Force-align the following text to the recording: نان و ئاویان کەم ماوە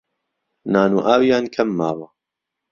نان 0.73 0.91
و 0.97 0.99
ئاویان 1.07 1.45
کەم 1.55 1.69
ماوە 1.77 2.07